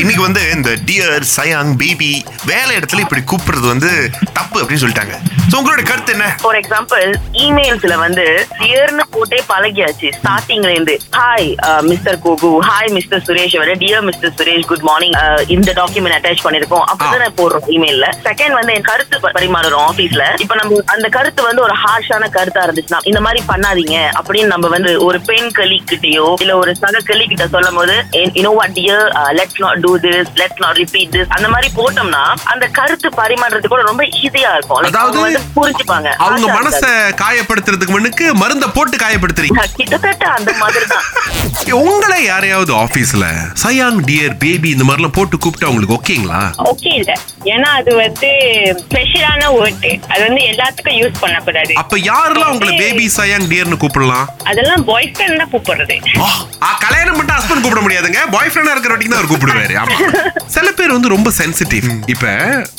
[0.00, 2.10] இன்னைக்கு வந்து இந்த டியர் சயாங் பேபி
[2.50, 3.90] வேலை இடத்துல இப்படி கூப்பிடுறது வந்து
[4.38, 5.14] தப்பு அப்படின்னு சொல்லிட்டாங்க.
[5.50, 6.26] சோ உங்களோட கருத்து என்ன?
[6.42, 7.04] ஃபார் எக்ஸாம்பிள்
[7.44, 8.24] இமெயில்ஸ்ல வந்து
[8.60, 10.94] டியர்னு போட்டே பழகியாச்சு ஸ்டார்டிங்ல இருந்து.
[11.18, 11.48] Hi
[11.90, 15.16] mister Goku hi mister Suresh வர dear mister Suresh good morning
[15.56, 20.82] இந்த டாக்குமெண்ட் அட்டாச் பண்ணிருக்கோம் அப்படிதான் போடுறோம் இமெயில்ல செகண்ட் வந்து என் கருத்து பரிமாறுறோம் ஆபீஸ்ல இப்ப நம்ம
[20.96, 25.50] அந்த கருத்து வந்து ஒரு ஹார்ஷான கருத்தா இருந்துச்சுன்னா இந்த மாதிரி பண்ணாதீங்க அப்படின்னு நம்ம வந்து ஒரு பெண்
[25.58, 27.94] கலி கிட்டயோ இல்ல ஒரு சக கலி கிட்ட சொல்லும் போது
[28.38, 29.04] you know what dear
[29.38, 33.84] let's not do this let's not repeat this அந்த மாதிரி போட்டோம்னா அந்த கருத்து பரிமாறுறதுக்கு கூட
[33.90, 34.80] ரொம்ப ஈஸியா இருக்கும்.
[34.90, 35.20] அதாவது
[35.58, 36.08] புரிஞ்சுப்பாங்க.
[36.26, 36.82] அவங்க மனச.
[37.22, 39.62] காயப்படுத்துறதுக்கு முன்னுக்கு மருந்த போட்டு காயப்படுத்துறீங்க.
[39.80, 41.04] கிட்டத்தட்ட அந்த மாதிரி தான்
[41.86, 43.24] உங்களை யாரையாவது ஆபீஸ்ல
[43.62, 46.40] சயாங் டியர் பேபி இந்த மாதிரிலாம் போட்டு கூப்பிட்டு உங்களுக்கு ஓகேங்களா?
[46.70, 47.12] ஓகே இல்ல.
[47.52, 48.28] ஏன்னா அது வந்து
[48.82, 51.72] ஸ்பெஷலான வேர்டு அது வந்து எல்லாத்துக்கும் யூஸ் பண்ணக்கூடாது.
[51.82, 54.26] அப்ப யாரெல்லாம் உங்களை பேபி சயாங் டியர்னு கூப்பிடலாம்?
[54.56, 55.96] அதெல்லாம் பாய் ஃப்ரெண்ட் தான் கூப்பிடுறது.
[56.62, 58.16] ஆ, கல்யாணம் மட்டும் ஹஸ்பண்ட் கூப்பிட முடியாதுங்க.
[58.30, 59.74] பாய் ஃப்ரெண்டா இருக்கிற வரைக்கும் தான் அவர் கூப்பிடுவாரு.
[59.74, 60.26] ஆமா.
[60.46, 62.26] சில பேர் வந்து ரொம்ப சென்சிட்டிவ் இப்ப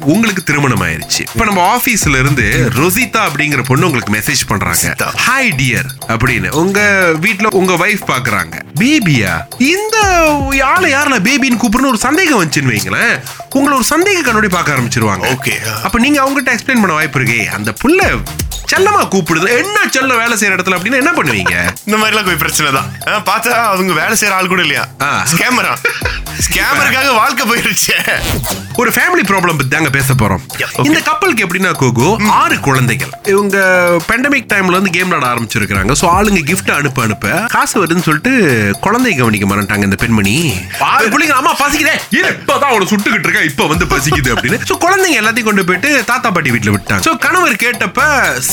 [0.00, 1.20] உங்களுக்கு திருமணம் ஆயிருச்சு.
[1.20, 4.94] இப்ப நம்ம ஆபீஸ்ல இருந்து ரொசிதா அப்படிங்கிற பொண்ணு உங்களுக்கு மெசேஜ் பண்றாங்க.
[5.28, 6.48] ஹாய் டியர் அப்படின்னு.
[6.50, 8.52] உங்க வீட்ல உங்க வைஃப் பாக்குறாங்க.
[8.80, 9.96] பேபியா இந்த
[10.64, 13.20] ஆளை யாரெல்லாம் பேபின்னு கூப்பிடுன்னு ஒரு சந்தேகம் வந்துச்சுன்னு வைங்களேன்.
[13.50, 15.26] உங்களை ஒரு சந்தேக கண்ணோடி பார்க்க ஆரம்பிச்சிருவாங்க.
[15.28, 15.82] Okay.
[15.82, 17.46] அப்ப நீங்க அவங்ககிட்ட எக்ஸ்பிளைன் பண்ண வாய்ப்பு இருக்கே.
[17.46, 18.22] அந்த புள்ள
[18.68, 19.48] செல்லமா கூப்பிடுது.
[19.58, 21.54] என்ன செல்லம் வேலை செய்யற இடத்துல அப்படின்னு என்ன பண்ணுவீங்க?
[21.86, 22.88] இந்த மாதிரி எல்லாம் போய் பிரச்சனை தான்.
[23.24, 24.84] பார்த்தா அவங்க வேலை செய்யற ஆள் கூட இல்லையா?
[25.02, 25.08] ஆ.
[26.44, 27.94] ஸ்கேமரா ஸ்கேமருக்காக வாழ்க்கை போயிருச்சு.
[28.80, 30.42] ஒரு ஃபேமிலி ப்ராப்ளம் பத்தி தாங்க பேச போறோம்.
[30.88, 32.04] இந்த கப்பலுக்கு எப்படின்னா கோகு
[32.40, 33.12] ஆறு குழந்தைகள்.
[33.32, 33.56] இவங்க
[34.08, 38.32] பெண்டமிக் டைம்ல வந்து கேம் விளாட ஆரம்பிச்சிருக்காங்க சோ ஆளுங்க gift அனுப்ப அனுப்ப காசு வருதுன்னு சொல்லிட்டு
[38.80, 40.34] குழந்தை கவனிக்க மாட்டாங்க இந்த பெண்மணி.
[40.90, 41.94] ஆறு பிள்ளைங்க அம்மா பசிக்குதே.
[42.20, 44.58] இப்பதான் அவனை சுட்டுக்கிட்டு இருக்கா இப்ப வந்து பசிக்குது அப்படின்னு.
[44.70, 47.02] சோ குழந்தைங்க எல்லாத்தையும் கொண்டு போயிட்டு தாத்தா பாட்டி வீட்டுல விட்டாங்க.
[47.08, 48.00] சோ கணவர் கேட்டப்ப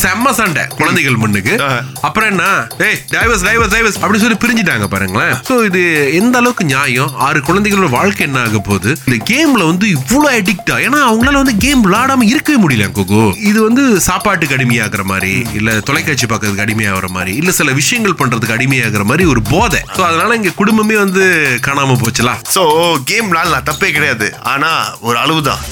[0.02, 1.56] செம்ம சண்டை குழந்தைகள் முன்னுக்கு.
[1.61, 1.69] ஆ.
[2.02, 2.44] அப்புறம் என்ன?
[2.88, 5.36] ஏய் டைவர்ஸ் டைவர்ஸ் டைவர்ஸ் அப்படின்னு சொல்லி பிரிஞ்சுட்டாங்க பாருங்களேன்.
[5.50, 7.11] சோ இது எந்த அளவுக்கு நியாயம்?
[7.19, 7.39] ஆறு
[7.76, 8.92] குழந்தைகளோட வாழ்க்கை என்ன ஆக போகுது?
[9.08, 13.22] இந்த கேம்ல வந்து இவ்வளவு அடிக்டா ஏன்னா அவங்களால வந்து கேம் விளையாடாம இருக்கவே முடியல கோகோ.
[13.50, 19.06] இது வந்து சாப்பாட்டுக்கு அடிமையாகிற மாதிரி இல்ல தொலைக்காட்சி பார்க்கறதுக்கு அடிமையாகிற மாதிரி இல்ல சில விஷயங்கள் பண்றதுக்கு அடிமையாகிற
[19.12, 19.81] மாதிரி ஒரு போதை.
[19.97, 21.24] சோ அதனால இங்க குடும்பமே வந்து
[21.68, 22.64] காணாம போச்சுலாம் சோ
[23.12, 24.30] கேம் விளாடலாம் தப்பே கிடையாது.
[24.53, 24.72] ஆனா
[25.09, 25.64] ஒரு அளவுதான்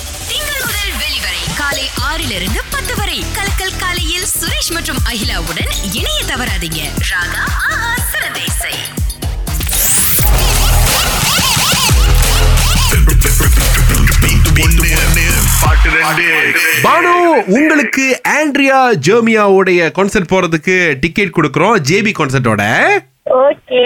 [1.61, 3.17] காலை ஆறிலிருந்து பத்து வரை.
[3.37, 6.81] கலக்கல் காலையில் சுரேஷ் மற்றும் அகிலாவுடன் இணைய தவறாதீங்க.
[7.11, 8.39] ராகா ஆஹா சிறந்த
[16.83, 17.11] பானு
[17.57, 21.75] உங்களுக்கு ஆண்ட்ரியா ஜெர்மியாவுடைய கான்சர்ட் போறதுக்கு டிக்கெட் கொடுக்குறோம்.
[21.89, 22.63] ஜேபி கான்சர்ட்டோட
[23.43, 23.83] ஓகே.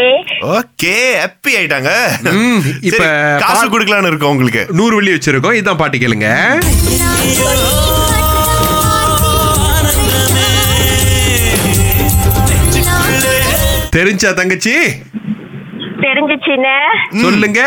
[0.57, 1.91] ஓகே ஹாப்பி ஆயிட்டாங்க.
[2.33, 3.03] ம், இப்ப
[3.39, 4.67] காசு கொடுக்கலாம்னு இருக்கோம் உங்களுக்கு.
[4.71, 5.57] நூறு வெள்ளி வச்சிருக்கோம்.
[5.59, 6.29] இதான் பாட்டு கேளுங்க.
[13.97, 14.73] தெரிஞ்சா தங்கச்சி?
[16.05, 16.73] தெரிஞ்சிச்சுன்னு
[17.21, 17.61] சொல்லுங்க.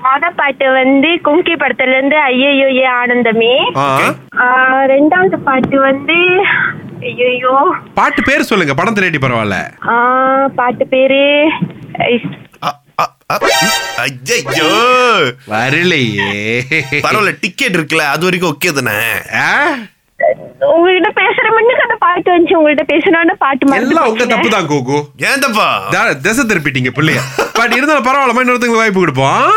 [0.00, 3.54] மொத பாட்டு வந்து கும்கி படத்துல இருந்து ஐயோ ஏ ஆனந்தமே.
[4.92, 6.16] ரெண்டாவது பாட்டு வந்து
[7.26, 7.54] ஐயோ
[7.94, 9.58] பாட்டு பேர் சொல்லுங்க படம் திரேட்டி பரவாயில்ல.
[10.54, 11.22] பாட்டு பேரு
[14.00, 14.68] ஐயையோ.
[15.48, 16.30] வரலையே.
[17.04, 18.98] பரவாயில்ல டிக்கெட் இருக்குல்ல அது வரைக்கும் ஓகே தானே?
[20.70, 24.26] உங்ககிட்ட பேசுற முன்னுக்கு அந்த பாட்டு வந்துச்சு உங்ககிட்ட பேசணும்னு பாட்டு எல்லாம் உங்க.
[24.26, 24.96] தப்பு தான் கோகு.
[25.28, 25.68] ஏன் தப்பா?
[25.90, 27.20] த- திசை திருப்பிட்டீங்க பிள்ளைய.
[27.52, 29.52] பட் இருந்தாலும் பரவாயில்ல இன்னொருத்தங்க வாய்ப்பு கொடுப்போம்.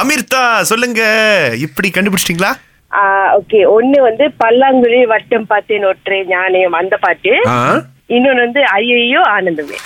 [0.00, 1.02] அமிர்தா சொல்லுங்க.
[1.66, 2.50] இப்படி கண்டுபிடிச்சிட்டீங்களா?
[3.38, 7.32] ஓகே ஒண்ணு வந்து பல்லாங்குழி வட்டம் பார்த்தேன் ஒற்றை ஞானயம் அந்த பாட்டு?
[8.16, 9.78] இன்னொன்னு வந்து ஐயோ ஆனந்தமே.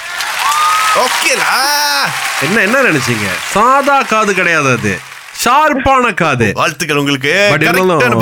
[1.05, 1.53] ஓகேலா
[2.47, 3.27] என்ன என்ன நினைச்சீங்க?
[3.55, 4.93] சாதா காது கிடையாது அது.
[5.45, 6.49] ஷார்ப்பான காது.
[6.61, 7.35] வாழ்த்துக்கள் உங்களுக்கு.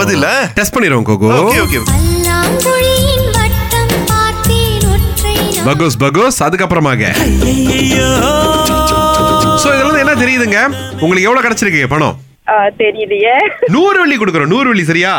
[0.03, 0.27] பதில்.
[0.59, 5.37] டெஸ்ட் பண்ணிடுவோம் கோகு ஓகே ஓகே பல்லாங்குழியின் வட்டம் பார்த்தேன் ஒற்றை
[5.69, 7.03] பகோஸ் பகோஸ் அதுக்கப்புறமாக.
[9.63, 10.61] சோ இதுல இருந்து என்ன தெரியுதுங்க?
[11.05, 12.17] உங்களுக்கு எவ்வளவு கிடைச்சிருக்கு பணம்?
[12.83, 13.35] தெரியலையே
[13.75, 15.13] நூறு வெள்ளி கொடுக்குறோம் நூறு வெள்ளி சரியா?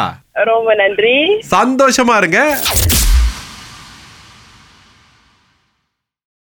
[0.49, 1.15] ரொம்ப நன்றி.
[1.55, 2.39] சந்தோஷமா இருங்க.